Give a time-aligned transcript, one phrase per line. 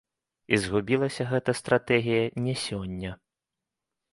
[0.55, 3.11] І згубілася гэта стратэгія не сёння.